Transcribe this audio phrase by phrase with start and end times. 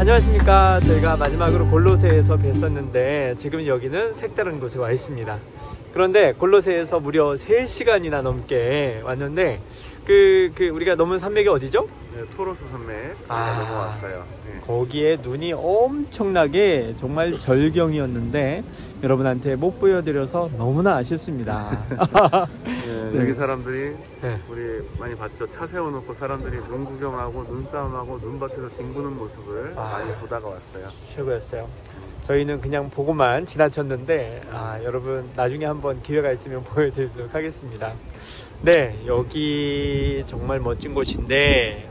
[0.00, 0.80] 안녕하십니까.
[0.80, 5.38] 저희가 마지막으로 골로새에서 뵀었는데 지금 여기는 색다른 곳에 와 있습니다.
[5.92, 9.60] 그런데 골로새에서 무려 3시간이나 넘게 왔는데
[10.04, 11.86] 그, 그 우리가 넘은 산맥이 어디죠?
[12.14, 13.58] 네, 토로스 산맥 아.
[13.60, 14.24] 넘어왔어요.
[14.46, 14.60] 네.
[14.66, 18.64] 거기에 눈이 엄청나게 정말 절경이었는데
[19.02, 21.84] 여러분한테 못 보여드려서 너무나 아쉽습니다.
[22.64, 23.20] 네, 네.
[23.20, 24.38] 여기 사람들이 네.
[24.48, 25.48] 우리 많이 봤죠.
[25.48, 29.98] 차 세워놓고 사람들이 눈 구경하고 눈싸움하고 눈밭에서 뒹구는 모습을 아.
[29.98, 30.88] 많이 보다가 왔어요.
[31.14, 31.68] 최고였어요.
[32.24, 37.92] 저희는 그냥 보고만 지나쳤는데 아, 여러분 나중에 한번 기회가 있으면 보여드리도록 하겠습니다.
[38.62, 41.88] 네, 여기 정말 멋진 곳인데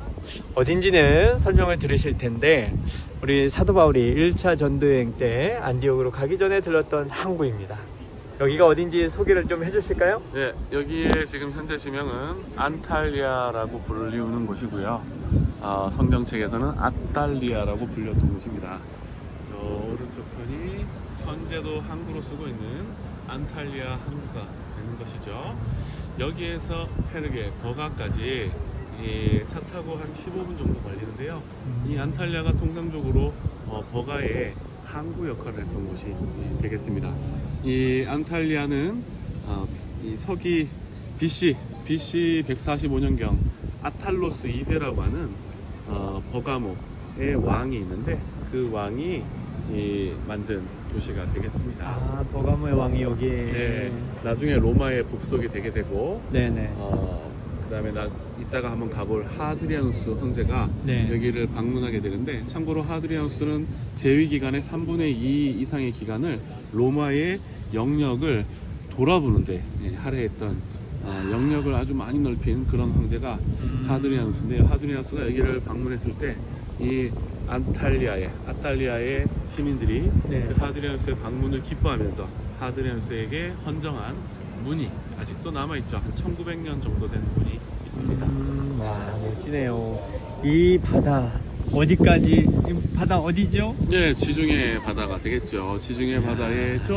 [0.53, 2.75] 어딘지는 설명을 들으실 텐데
[3.23, 7.75] 우리 사도 바울이 1차 전도여행 때 안디옥으로 가기 전에 들렀던 항구입니다.
[8.39, 10.21] 여기가 어딘지 소개를 좀 해주실까요?
[10.33, 15.01] 네, 여기에 지금 현재 지명은 안탈리아라고 불리우는 곳이고요.
[15.61, 18.77] 아, 성경책에서는 아탈리아라고 불렸던 곳입니다.
[19.49, 20.85] 저 오른쪽 편이
[21.25, 22.85] 현재도 항구로 쓰고 있는
[23.27, 24.45] 안탈리아 항구가
[24.77, 25.55] 되는 것이죠.
[26.19, 28.51] 여기에서 페르게 버가까지
[29.01, 31.41] 이차 타고 한 15분 정도 걸리는데요.
[31.87, 33.33] 이 안탈리아가 통상적으로
[33.65, 34.53] 어, 버가의
[34.83, 36.13] 항구 역할을 했던 곳이
[36.61, 37.13] 되겠습니다.
[37.63, 39.01] 이 안탈리아는
[39.47, 39.67] 어,
[40.03, 40.67] 이 서기
[41.17, 43.37] BC BC 145년경
[43.81, 45.29] 아탈로스 2세라고 하는
[45.87, 48.19] 어, 버가모의 왕이 있는데
[48.51, 49.23] 그 왕이
[49.71, 51.85] 이 만든 도시가 되겠습니다.
[51.85, 53.45] 아, 버가모의 왕이 여기에.
[53.47, 53.91] 네,
[54.23, 56.73] 나중에 로마의 북속이 되게 되고 네네.
[56.75, 57.31] 어,
[57.63, 61.09] 그 다음에 나 이따가 한번 가볼 하드리아누스 황제가 네.
[61.11, 66.39] 여기를 방문하게 되는데 참고로 하드리아누스는 재위 기간의 3분의 2 이상의 기간을
[66.73, 67.39] 로마의
[67.73, 68.45] 영역을
[68.91, 70.57] 돌아보는데 예, 할애했던
[71.03, 73.85] 어, 영역을 아주 많이 넓힌 그런 황제가 음.
[73.87, 74.65] 하드리아누스인데요.
[74.65, 76.35] 하드리아누스가 여기를 방문했을 때
[76.79, 77.11] 이
[77.49, 80.45] 안탈리아의 아탈리아의 시민들이 네.
[80.47, 82.27] 그 하드리아누스의 방문을 기뻐하면서
[82.59, 84.15] 하드리아누스에게 헌정한
[84.63, 84.87] 문이
[85.19, 85.97] 아직도 남아 있죠.
[85.97, 88.25] 한 1900년 정도 된 문이 있습니다.
[88.25, 89.99] 음, 와 멋지네요.
[90.43, 91.31] 이 바다
[91.73, 92.31] 어디까지?
[92.31, 93.75] 이 바다 어디죠?
[93.89, 95.79] 네, 지중해 바다가 되겠죠.
[95.79, 96.93] 지중해 바다의 저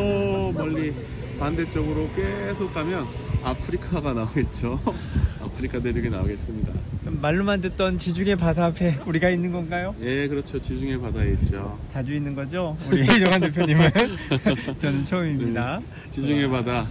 [0.54, 0.92] 멀리
[1.38, 3.06] 반대쪽으로 계속 가면
[3.44, 4.78] 아프리카가 나오겠죠.
[5.42, 6.72] 아프리카 대륙이 나오겠습니다.
[7.20, 9.94] 말로만 듣던 지중해 바다 앞에 우리가 있는 건가요?
[10.00, 10.60] 예, 그렇죠.
[10.60, 11.78] 지중해 바다에 있죠.
[11.91, 12.76] 자주 있는 거죠?
[12.91, 13.91] 우리 이정환 대표님은
[14.81, 15.81] 저는 처음입니다.
[16.10, 16.62] 지중해 와.
[16.62, 16.86] 바다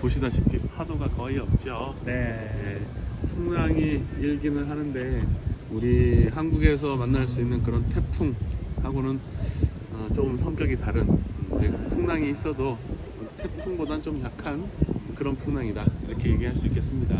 [0.00, 1.94] 보시다시피 파도가 거의 없죠.
[2.04, 2.12] 네.
[2.12, 5.22] 예, 풍랑이 일기는 하는데
[5.70, 9.18] 우리 한국에서 만날 수 있는 그런 태풍하고는
[9.92, 11.06] 어, 조금 성격이 다른
[11.56, 12.78] 이제 풍랑이 있어도
[13.38, 14.64] 태풍보단 좀 약한
[15.16, 17.16] 그런 풍랑이다 이렇게 얘기할 수 있겠습니다.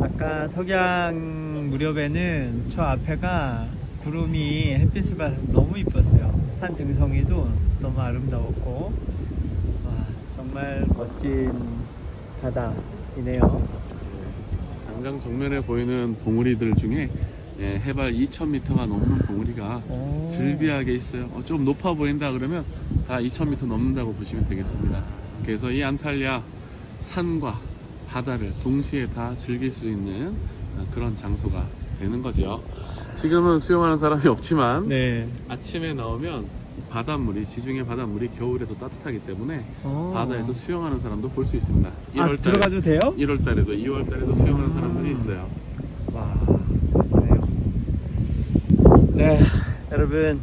[0.00, 3.68] 아까 석양 무렵에는 저 앞에가
[4.02, 6.32] 구름이 햇빛을 받아서 너무 이뻤어요.
[6.60, 7.48] 산 등성이도
[7.80, 8.92] 너무 아름다웠고
[9.84, 9.92] 와
[10.36, 11.50] 정말 멋진
[12.40, 13.68] 바다이네요.
[14.86, 17.08] 당장 정면에 보이는 봉우리들 중에
[17.60, 20.28] 예, 해발 2,000m가 넘는 봉우리가 오.
[20.30, 21.28] 즐비하게 있어요.
[21.32, 22.64] 어, 좀 높아 보인다 그러면
[23.06, 25.04] 다 2,000m 넘는다고 보시면 되겠습니다.
[25.44, 26.42] 그래서 이 안탈리아
[27.12, 27.54] 산과
[28.08, 30.28] 바다를 동시에 다 즐길 수 있는
[30.76, 31.64] 어, 그런 장소가
[31.98, 32.62] 되는 거죠.
[33.14, 35.26] 지금은 수영하는 사람이 없지만 네.
[35.48, 36.46] 아침에 나오면
[36.90, 40.12] 바닷물이 지중해 바닷물이 겨울에도 따뜻하기 때문에 오.
[40.14, 41.88] 바다에서 수영하는 사람도 볼 수 있습니다.
[41.88, 41.92] 어.
[42.22, 43.00] 아, 들어가도 돼요?
[43.16, 45.16] 1월 달에도 2월 달에도 수영하는 사람들이 음.
[45.16, 45.48] 있어요.
[46.12, 46.34] 와,
[46.92, 47.48] 멋지네요.
[49.14, 49.40] 네,
[49.90, 50.40] 여러분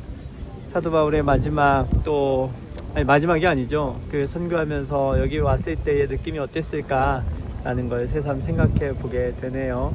[0.67, 2.51] 사도 바울의 마지막 또
[2.95, 4.00] 아니 마지막이 아니죠.
[4.09, 7.23] 그 선교하면서 여기 왔을 때의 느낌이 어땠을까
[7.63, 9.94] 라는 걸 새삼 생각해 보게 되네요.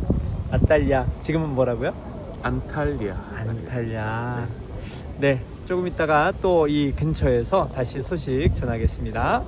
[0.50, 1.92] 아탈리아 지금은 뭐라고요?
[2.42, 3.14] 안탈리아.
[3.36, 4.46] 안탈리아.
[5.18, 9.42] 네, 조금 있다가 또 이 근처에서 다시 소식 전하겠습니다.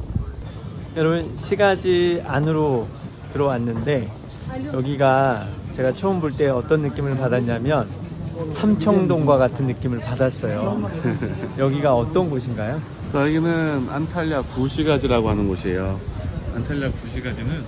[0.97, 2.87] 여러분 시가지 안으로
[3.33, 4.09] 들어왔는데
[4.73, 7.87] 여기가 제가 처음 볼 때 어떤 느낌을 받았냐면
[8.51, 10.91] 삼청동과 같은 느낌을 받았어요.
[11.59, 12.81] 여기가 어떤 곳인가요?
[13.13, 16.01] 자, 여기는 안탈리아 구시가지라고 하는 곳이에요.
[16.55, 17.63] 안탈리아 구시가지는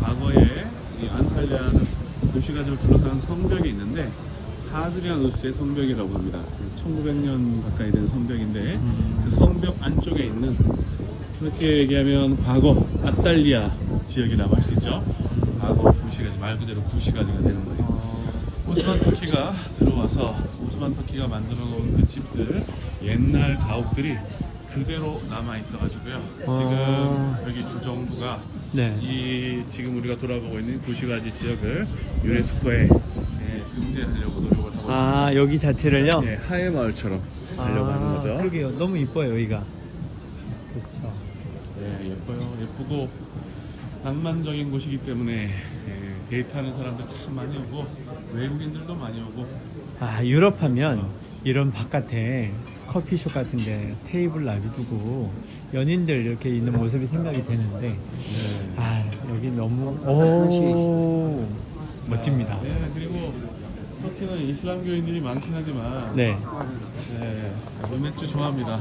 [0.00, 0.66] 과거에
[1.02, 1.84] 이 안탈리아는
[2.32, 4.10] 구시가지를 둘러싼 성벽이 있는데
[4.72, 6.38] 하드리아누스의 성벽이라고 합니다.
[6.76, 8.80] 1900년 가까이 된 성벽인데
[9.24, 10.56] 그 성벽 안쪽에 있는
[11.40, 13.70] 그렇게 얘기하면 과거 아탈리아
[14.06, 15.04] 지역이라고 할 수 있죠.
[15.60, 18.24] 과거 구시가지 말 그대로 구시가지가 되는 거예요.
[18.68, 22.64] 오스만 터키가 들어와서 오스만 터키가 만들어 놓은 그 집들
[23.02, 24.16] 옛날 가옥들이
[24.74, 26.16] 그대로 남아 있어가지고요.
[26.46, 27.38] 어.
[27.44, 28.42] 지금 여기 주정부가
[28.72, 28.98] 네.
[29.00, 31.86] 이 지금 우리가 돌아보고 있는 구시가지 지역을
[32.24, 36.20] 유네스코에 예, 등재하려고 노력을 하고 하려고 아 여기 자체를요?
[36.22, 37.22] 네, 하회 마을처럼
[37.56, 38.32] 하려고 하는 거죠.
[38.34, 38.72] 아, 그러게요.
[38.76, 39.62] 너무 이뻐요 여기가.
[40.72, 41.12] 그렇죠.
[41.78, 42.56] 네, 예뻐요.
[42.60, 43.08] 예쁘고
[44.02, 45.50] 낭만적인 곳이기 때문에
[45.88, 47.86] 예, 데이트하는 사람들 참 많이 오고
[48.32, 49.46] 외국인들도 많이 오고
[50.00, 51.06] 아 유럽 하면
[51.44, 52.52] 이런 바깥에
[52.94, 55.28] 커피숍 같은데 테이블 놔두고
[55.74, 57.98] 연인들 이렇게 있는 모습이 생각이 되는데 네.
[58.76, 61.44] 아 여기 너무 오
[62.06, 62.60] 멋집니다.
[62.62, 63.34] 네, 그리고
[64.00, 66.38] 터키는 이슬람교인들이 많긴 하지만 네.
[67.18, 67.52] 네,
[67.82, 68.80] 저 맥주 좋아합니다.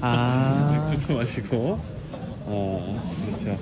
[0.00, 0.86] 아.
[0.88, 1.80] 맥주도 마시고
[2.46, 3.58] 어 그렇죠.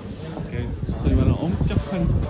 [1.01, 2.21] 소위 말하는 엄격한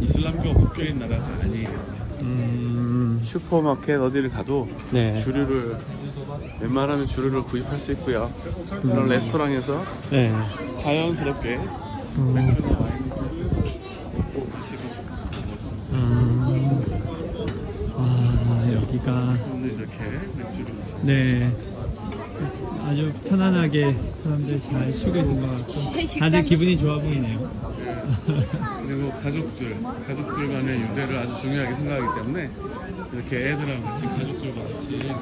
[0.00, 1.99] 이슬람교 국교인 나라가 아니에요.
[2.22, 3.20] 음.
[3.24, 5.22] 슈퍼마켓 어디를 가도 네.
[5.22, 5.76] 주류를
[6.60, 8.32] 웬만하면 주류를 구입할 수 있고요.
[8.82, 10.32] 그런 레스토랑에서 네.
[10.80, 11.56] 자연스럽게
[12.18, 12.34] 음.
[12.34, 14.82] 맥주나 와인을 먹고 마시고
[15.92, 16.84] 음.
[17.96, 19.98] 아 여기가 오늘 이렇게
[20.36, 21.52] 맥주를 마시고 네.
[23.28, 25.72] 편안하게 사람들 잘 쉬고 있는 것 같고
[26.18, 27.50] 다들 기분이 좋아 보이네요.
[28.86, 29.76] 그리고 가족들,
[30.06, 32.50] 가족들 간의 유대를 아주 중요하게 생각하기 때문에
[33.12, 35.14] 이렇게 애들하고 같이 가족들과 같이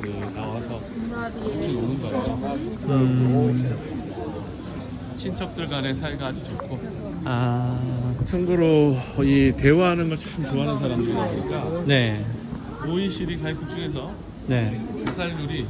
[0.00, 0.80] 그 나와서
[1.14, 2.76] 같이 노는 거예요.
[2.88, 3.76] 음.
[5.16, 6.78] 친척들 간의 사이가 아주 좋고.
[7.24, 8.14] 아.
[8.26, 12.24] 참고로 이 대화하는 걸 참 좋아하는 사람들이다 보니까 네.
[12.86, 14.12] OECD 가입국 중에서
[14.46, 14.80] 네.
[15.04, 15.66] 자살률이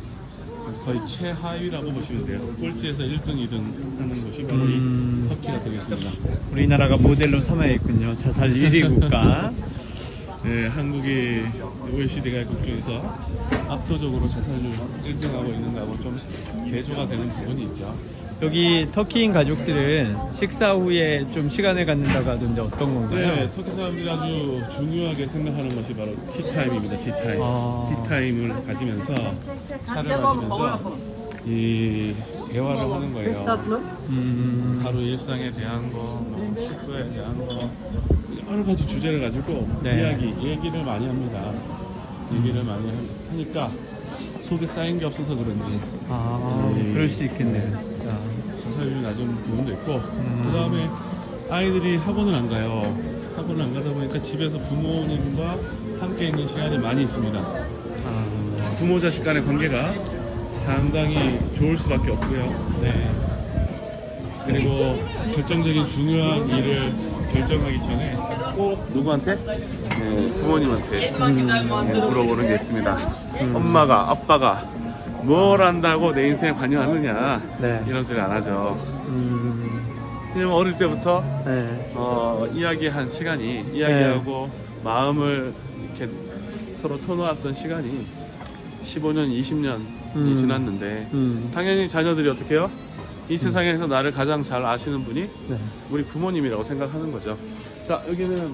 [0.87, 2.38] 거의 최하위라고 보시면 돼요.
[2.61, 3.55] 꼴찌에서 1등, 2등
[3.99, 5.25] 하는 곳이 바로 음.
[5.27, 6.11] 이 터키가 되겠습니다.
[6.53, 8.15] 우리나라가 모델로 삼아야겠군요.
[8.15, 9.50] 자살 1위 국가.
[10.44, 11.43] 네, 한국이
[11.93, 13.00] OECD 가입국 중에서
[13.69, 14.75] 압도적으로 자살률
[15.05, 16.21] 1등하고 있는 거하고 좀
[16.71, 17.93] 대조가 되는 부분이 있죠.
[18.43, 23.35] 여기 터키인 가족들은 식사 후에 좀 시간을 갖는다고 하던데 어떤 건가요?
[23.35, 26.99] 네, 터키 사람들이 아주 중요하게 생각하는 것이 바로 티타임입니다.
[26.99, 27.41] 티타임.
[27.43, 27.87] 아.
[28.03, 29.15] 티타임을 가지면서
[29.87, 30.97] 차를 마시면서
[31.47, 32.15] 이
[32.50, 33.67] 대화를 하는 거예요.
[34.11, 34.81] 음.
[34.85, 35.99] 하루 일상에 대한 거,
[36.29, 37.71] 뭐 축구에 대한 거
[38.50, 40.03] 여러 가지 주제를 가지고 네.
[40.03, 41.53] 이야기, 얘기를 많이 합니다.
[42.35, 43.71] 얘기를 많이 하- 하니까
[44.46, 45.66] 속에 쌓인 게 없어서 그런지
[46.08, 46.93] 아, 네.
[46.93, 48.16] 그럴 수 있겠네요, 진짜.
[48.62, 50.43] 자살률이 낮은 부분도 있고 음.
[50.44, 50.88] 그 다음에
[51.50, 52.96] 아이들이 학원을 안 가요.
[53.34, 55.58] 학원을 안 가다 보니까 집에서 부모님과
[56.00, 57.38] 함께 있는 시간이 많이 있습니다.
[57.38, 59.93] 아, 부모 자식 간의 관계가
[60.50, 62.78] 상당히 좋을 수밖에 없고요.
[62.82, 63.10] 네.
[64.46, 64.98] 그리고
[65.34, 66.93] 결정적인 중요한 일을
[67.32, 68.16] 결정하기 전에
[68.54, 69.34] 꼭 누구한테?
[69.34, 72.98] 네, 부모님한테 네, 물어보는 게 있습니다.
[73.54, 74.62] 엄마가 아빠가
[75.22, 77.82] 뭘 한다고 내 인생에 관여하느냐 네.
[77.87, 78.78] 이런 소리 안 하죠.
[79.08, 81.92] 음, 왜냐면 어릴 때부터 네.
[81.94, 84.49] 어, 이야기한 시간이 이야기하고
[84.84, 85.52] 마음을
[85.82, 86.12] 이렇게
[86.81, 88.06] 서로 터놓았던 시간이
[88.84, 89.81] 15년, 20년이
[90.14, 90.34] 음.
[90.37, 92.70] 지났는데 음, 당연히 자녀들이 어떻게 해요?
[93.28, 95.58] 이 세상에서 나를 가장 잘 아시는 분이 네.
[95.90, 97.37] 우리 부모님이라고 생각하는 거죠.
[97.87, 98.52] 자, 여기는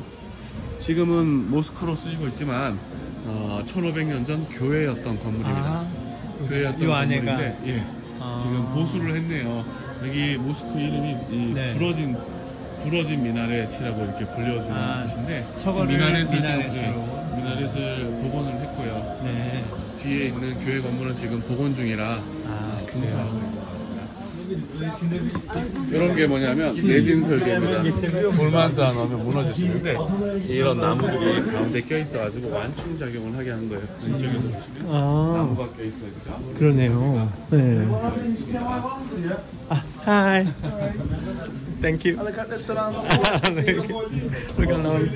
[0.81, 2.79] 지금은 모스크로 쓰이고 있지만
[3.27, 5.51] 어, 1500년 전 교회였던 건물입니다.
[5.53, 5.87] 아,
[6.49, 7.25] 교회였던 이 안에가.
[7.37, 7.85] 건물인데 예,
[8.19, 8.41] 아.
[8.43, 9.65] 지금 보수를 했네요.
[10.05, 11.75] 여기 모스크 이름이 이 네.
[11.75, 12.17] 부러진
[12.83, 15.47] 부러진 미나렛이라고 이렇게 불려주는 아, 곳인데
[15.87, 16.71] 미나렛을 미나렛으로.
[16.73, 19.21] 지금 예, 미나렛을 복원을 했고요.
[19.23, 19.65] 네.
[20.03, 22.05] 뒤에 있는 교회 건물은 지금 복원 중이라
[22.49, 23.52] 아, 공사하고 같습니다.
[25.91, 27.83] 이런 게 뭐냐면 내진 설계입니다.
[29.17, 29.97] 무너질 수 있는데
[30.49, 33.83] 이런 나무들이 가운데 껴 있어가지고 완충 작용을 하게 하는 거예요.
[34.07, 36.55] 이쪽에서 보시면 아, 나무가 껴 있어요, 그죠?
[36.59, 37.33] 그러네요.
[37.51, 37.87] 네.
[39.69, 40.47] 아, 하이.
[41.81, 42.19] Thank you.
[44.57, 45.11] Welcome along.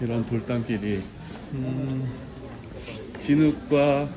[0.00, 1.02] 이런 돌담길이
[1.54, 2.08] 음,
[3.18, 4.08] 진흙과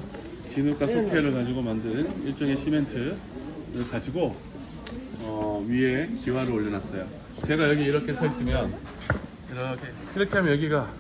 [0.50, 3.18] 진흙과 석회를 가지고 만든 일종의 시멘트를
[3.92, 4.36] 가지고
[5.20, 7.08] 어, 위에 기와를 올려놨어요.
[7.46, 8.74] 제가 여기 이렇게 서 있으면
[9.52, 9.82] 이렇게
[10.16, 10.92] 이렇게 하면 여기가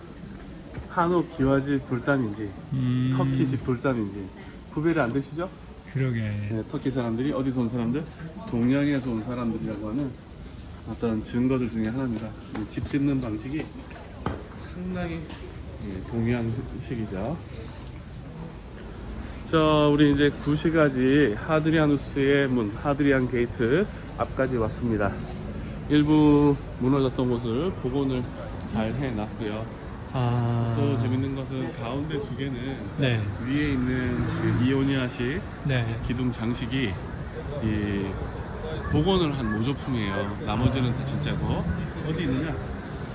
[0.89, 4.27] 한옥 기와집 돌담인지 음, 터키집 돌담인지
[4.73, 5.49] 구별이 안 되시죠?
[5.93, 6.19] 그러게.
[6.21, 8.03] 네, 터키 사람들이 어디서 온 사람들?
[8.49, 10.11] 동양에서 온 사람들이라고 하는
[10.87, 12.29] 어떤 증거들 중에 하나입니다.
[12.61, 13.65] 이집 짓는 방식이
[14.73, 15.19] 상당히
[15.87, 17.37] 예, 동양식이죠.
[19.51, 25.11] 자, 우리 이제 구시가지 하드리아누스의 문, Hadrian Gate 앞까지 왔습니다.
[25.89, 28.21] 일부 무너졌던 곳을 복원을
[28.71, 29.65] 잘 해놨고요.
[30.13, 35.99] 아, 또 재밌는 것은 가운데 두 개는 네, 위에 있는 그 이오니아식 네.
[36.05, 36.93] 기둥 장식이
[37.63, 38.05] 이
[38.91, 40.37] 복원을 한 모조품이에요.
[40.45, 41.63] 나머지는 다 진짜고
[42.07, 42.55] 어디 있느냐?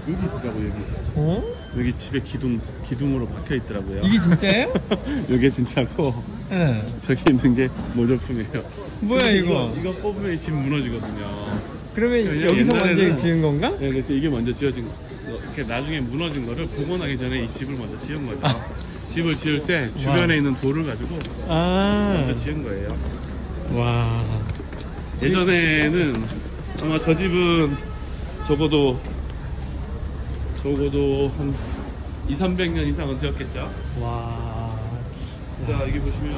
[0.09, 0.85] 여기 있더라고 여기.
[1.15, 1.54] 어?
[1.77, 4.03] 여기 집에 기둥 기둥으로 박혀 있더라고요.
[4.05, 4.75] 이게 진짜예요?
[5.29, 6.15] 이게 진짜고
[6.53, 6.93] 응.
[7.01, 8.63] 저기 있는 게 모조품이에요.
[9.01, 9.75] 뭐야 이거?
[9.81, 11.59] 이거 뽑으면 집 무너지거든요.
[11.95, 13.71] 그러면 왜냐면 여기서 먼저 옛날에는- 지은 건가?
[13.79, 14.93] 네, 그래서 이게 먼저 지어진 거.
[15.27, 18.43] 이렇게 나중에 무너진 거를 복원하기 전에 이 집을 먼저 지은 거죠.
[19.11, 22.97] 집을 지을 때 주변에 있는 돌을 가지고 아, 먼저 지은 거예요.
[23.73, 24.25] 와.
[25.23, 26.23] 예전에는
[26.83, 27.77] 아마 저 집은
[28.47, 29.01] 적어도
[30.65, 31.55] 적어도 한
[32.27, 33.71] 2, 300년 이상은 되었겠죠.
[34.01, 34.75] 와.
[35.67, 36.35] 자 여기 보시면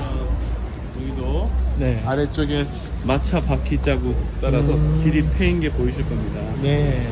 [1.00, 2.02] 여기도 네.
[2.04, 2.66] 아래쪽에
[3.04, 5.00] 마차 바퀴 자국 따라서 음.
[5.00, 6.40] 길이 패인 게 보이실 겁니다.
[6.60, 7.08] 네.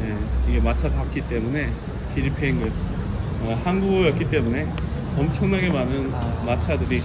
[0.00, 0.16] 네,
[0.48, 1.70] 이게 마차 바퀴 때문에
[2.14, 2.72] 길이 패인 거예요.
[3.42, 4.66] 어, 항구였기 때문에
[5.18, 6.42] 엄청나게 많은 아.
[6.46, 7.02] 마차들이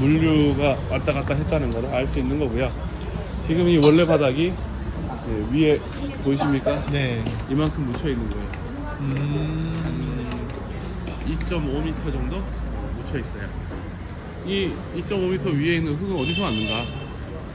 [0.00, 2.68] 물류가 왔다 갔다 했다는 걸 알 수 있는 거고요.
[3.46, 4.52] 지금 이 원래 바닥이
[5.26, 5.78] 네, 위에
[6.24, 6.84] 보이십니까?
[6.90, 7.22] 네.
[7.48, 8.61] 이만큼 묻혀 있는 거예요.
[9.02, 10.26] 음.
[11.26, 12.42] 2.5m 정도
[12.96, 13.48] 묻혀 있어요.
[14.44, 16.84] 이 2.5m 위에 있는 흙은 어디서 왔는가?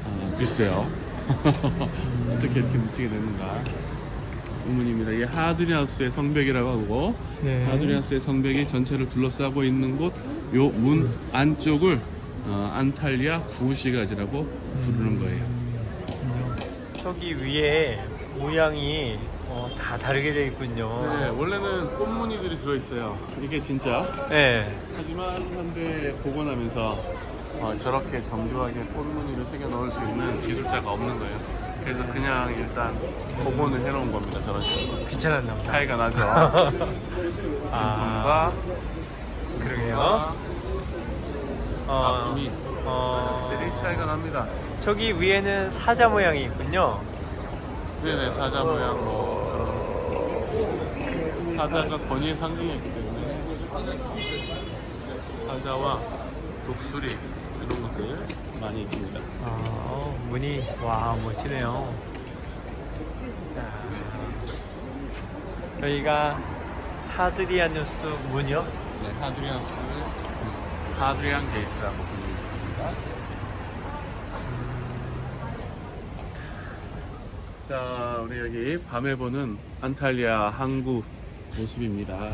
[0.05, 0.89] 아, 글쎄요.
[1.27, 3.63] 어떻게 이렇게 묻히게 됐는가?
[4.65, 5.11] 의문입니다.
[5.11, 7.63] 이 하드리아스의 성벽이라고 하고 네.
[7.65, 10.13] 하드리아스의 성벽이 전체를 둘러싸고 있는 곳
[10.53, 11.99] 요 문 안쪽을
[12.45, 14.47] 어, 안탈리아 구시가지라고
[14.81, 15.45] 부르는 거예요.
[17.03, 17.99] 저기 위에
[18.37, 19.17] 모양이
[19.57, 21.01] 어, 다 다르게 되어 있군요.
[21.17, 23.17] 네, 원래는 꽃무늬들이 들어있어요.
[23.41, 24.71] 이게 진짜 네.
[24.95, 26.97] 하지만 현대 복원하면서
[27.59, 31.39] 어, 저렇게 정교하게 꽃무늬를 새겨 넣을 수 있는 기술자가 없는 거예요.
[31.83, 32.95] 그래서 그냥 일단
[33.43, 34.39] 복원을 해놓은 겁니다.
[34.41, 35.03] 저런 식으로.
[35.07, 35.63] 귀찮았나 보다.
[35.63, 36.19] 차이가 나죠.
[37.71, 38.53] 아, 진품과
[39.63, 40.35] 그러게요.
[41.87, 42.51] 어, 작품이
[42.85, 44.45] 어, 확실히 차이가 납니다.
[44.81, 46.99] 저기 위에는 사자 모양이 있군요.
[48.03, 49.36] 네네 사자 모양 뭐
[51.57, 53.97] 사자가 권위의 상징이기 때문에
[55.47, 55.99] 사자와
[56.67, 58.27] 독수리 이런 것들
[58.61, 59.19] 많이 있습니다.
[59.43, 61.91] 아, 문이 와 멋지네요.
[63.55, 63.73] 자,
[65.81, 66.39] 여기가
[67.09, 68.61] 하드리아누스 문이요?
[69.01, 69.79] 네, 하드리안스
[70.99, 72.91] 하드리안 게이트라고 불립니다.
[77.67, 81.01] 자, 우리 여기 밤에 보는 안탈리아 항구
[81.57, 82.33] 모습입니다.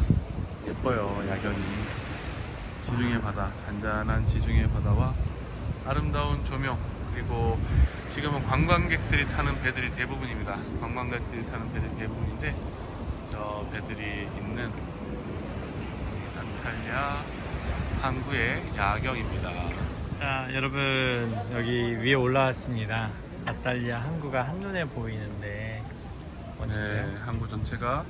[0.67, 1.57] 예뻐요, 야경이.
[2.85, 5.13] 지중해 바다, 잔잔한 지중해 바다와
[5.85, 6.77] 아름다운 조명,
[7.13, 7.57] 그리고
[8.13, 10.57] 지금은 관광객들이 타는 배들이 대부분입니다.
[10.81, 12.55] 관광객들이 타는 배들이 대부분인데,
[13.31, 14.69] 저 배들이 있는
[16.37, 17.23] 안탈리아
[18.01, 19.51] 항구의 야경입니다.
[20.19, 23.09] 자, 여러분 여기 위에 올라왔습니다.
[23.45, 25.83] 아탈리아 항구가 한눈에 보이는데
[26.59, 27.07] 멋지네요.
[27.07, 28.05] 네, 항구 전체가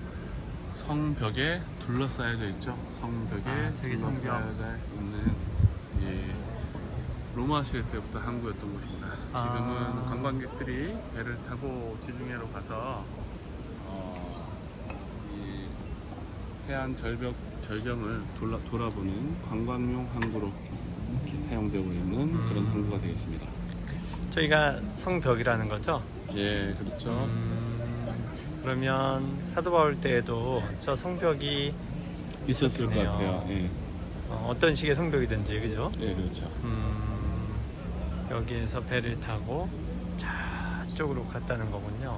[0.75, 2.77] 성벽에 둘러싸여져 있죠.
[2.91, 4.63] 성벽에 아, 둘러싸여져
[4.93, 5.35] 있는
[6.01, 6.33] 예,
[7.35, 9.07] 로마 시대 때부터 항구였던 곳입니다.
[9.27, 10.05] 지금은 아.
[10.09, 13.03] 관광객들이 배를 타고 지중해로 가서
[13.85, 14.51] 어,
[15.31, 20.51] 이 해안 절벽 절경을 돌아, 돌아보는 관광용 항구로
[21.25, 22.71] 이렇게 사용되고 있는 그런 음.
[22.71, 23.45] 항구가 되겠습니다.
[24.31, 26.03] 저희가 성벽이라는 거죠?
[26.33, 27.11] 예, 그렇죠.
[27.11, 27.62] 음,
[28.63, 31.73] 그러면 사도 바울 때에도 저 성벽이
[32.47, 33.11] 있었을 것 있었겠네요.
[33.11, 33.45] 같아요.
[33.49, 33.69] 예,
[34.29, 35.91] 어, 어떤 식의 성벽이든지 그죠?
[35.99, 36.49] 예, 그렇죠.
[36.63, 37.53] 음,
[38.31, 39.67] 여기에서 배를 타고
[40.17, 42.17] 저쪽으로 갔다는 거군요.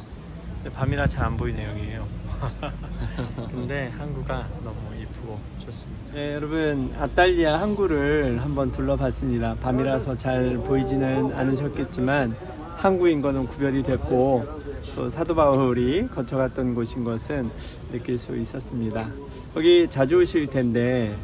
[0.64, 2.08] 근데 밤이라 잘 안 보이네요 여기요.
[3.52, 6.14] 근데 항구가 너무 이쁘고 좋습니다.
[6.14, 9.56] 네, 여러분 아탈리아 항구를 한번 둘러봤습니다.
[9.56, 12.36] 밤이라서 잘 보이지는 않으셨겠지만
[12.78, 14.65] 항구인 거는 구별이 됐고
[14.96, 17.50] 또 사도 바울이 거쳐갔던 곳인 것은
[17.92, 19.10] 느낄 수 있었습니다.
[19.56, 21.18] 여기 자주 오실 텐데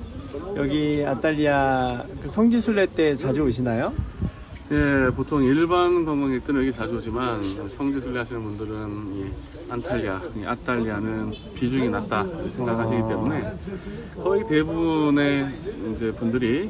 [0.55, 3.93] 여기 아탈리아 그 성지순례 때 자주 오시나요?
[4.71, 9.25] 예, 보통 일반 관광객들은 여기 자주 오지만 성지순례 하시는 분들은 이
[9.69, 13.53] 안탈리아, 이 아탈리아는 비중이 낮다 생각하시기 때문에
[14.15, 15.47] 거의 대부분의
[15.93, 16.69] 이제 분들이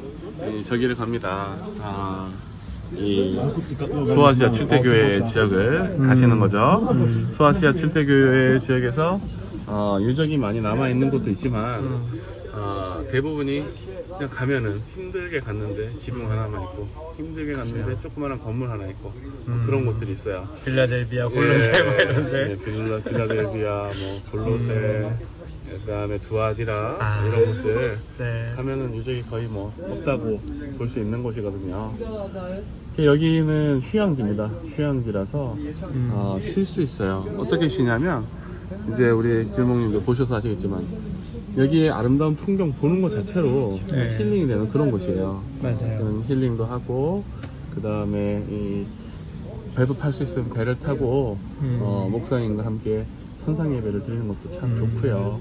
[0.52, 1.56] 이 저기를 갑니다.
[1.80, 2.30] 아,
[2.96, 3.38] 이
[4.06, 6.94] 소아시아 칠대교회 지역을 가시는 거죠.
[7.36, 9.20] 소아시아 칠대교회 지역에서
[9.66, 12.02] 어, 유적이 많이 남아 있는 곳도 있지만
[12.52, 13.64] 어, 대부분이
[14.18, 19.12] 그냥 가면은 힘들게 갔는데 지붕 하나만 있고 힘들게 갔는데 조그마한 건물 하나 있고
[19.46, 20.46] 뭐 그런 곳들이 있어요.
[20.64, 22.50] 빌라델비아, 골로세 뭐 이런데.
[22.50, 25.10] 예, 빌라, 빌라델비아, 뭐 골로세,
[25.80, 27.24] 그다음에 두아디라 아.
[27.26, 28.52] 이런 곳들 네.
[28.56, 30.40] 가면은 유적이 거의 뭐 없다고
[30.78, 31.94] 볼 수 있는 곳이거든요.
[32.98, 34.46] 여기는 휴양지입니다.
[34.76, 36.10] 휴양지라서 음.
[36.12, 37.24] 어, 쉴수 있어요.
[37.38, 38.26] 어떻게 쉬냐면
[38.92, 40.84] 이제 우리 길목님도 보셔서 아시겠지만
[41.56, 44.16] 여기에 아름다운 풍경 보는 것 자체로 네.
[44.18, 45.42] 힐링이 되는 그런 곳이에요.
[45.62, 46.22] 맞아요.
[46.26, 47.24] 힐링도 하고
[47.74, 48.84] 그 다음에 이
[49.74, 51.78] 배도 탈 수 있으면 배를 타고 음.
[51.80, 53.06] 어, 목사님과 함께
[53.44, 54.76] 선상 예배를 드리는 것도 참 음.
[54.76, 55.40] 좋고요.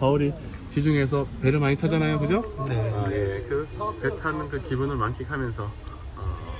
[0.00, 0.32] 어, 바울이
[0.70, 2.42] 지중해에서 배를 많이 타잖아요, 그죠?
[2.66, 2.90] 네.
[2.94, 5.74] 아, 예, 그배 타는 그 기분을 만끽하면서
[6.16, 6.54] 어,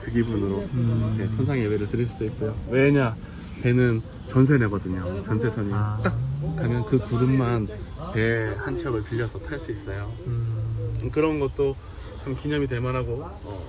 [0.00, 1.16] 그 기분으로 음.
[1.20, 2.56] 예, 선상 예배를 드릴 수도 있고요.
[2.68, 3.14] 왜냐?
[3.62, 5.20] 배는 전세 내거든요.
[5.22, 6.00] 전세선이 아.
[6.02, 6.16] 딱
[6.56, 7.66] 가면 그 구름만
[8.14, 10.10] 배 한 척을 빌려서 탈 수 있어요.
[10.26, 11.10] 음.
[11.12, 11.76] 그런 것도
[12.22, 13.68] 참 기념이 될 만하고 어,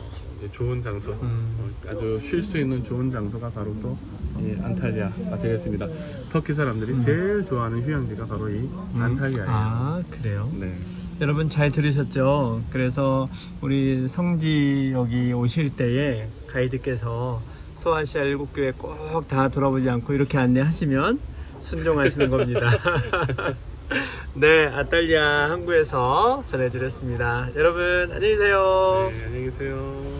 [0.51, 1.55] 좋은 장소, 음.
[1.85, 3.97] 어, 아주 쉴 수 있는 좋은 장소가 바로 또
[4.39, 5.87] 이 안탈리아가 되겠습니다.
[6.31, 9.45] 터키 사람들이 제일 좋아하는 휴양지가 바로 이 안탈리아예요.
[9.45, 9.49] 음.
[9.49, 10.49] 아 그래요?
[10.59, 10.75] 네.
[11.21, 12.61] 여러분 잘 들으셨죠?
[12.71, 13.27] 그래서
[13.61, 17.41] 우리 성지 여기 오실 때에 가이드께서
[17.75, 21.19] 소아시아 일곱 교회 꼭 다 돌아보지 않고 이렇게 안내하시면
[21.59, 22.69] 순종하시는 겁니다.
[24.35, 27.49] 네, 아탈리아 항구에서 전해드렸습니다.
[27.55, 29.09] 여러분 안녕히 계세요.
[29.11, 30.18] 네, 안녕히 계세요.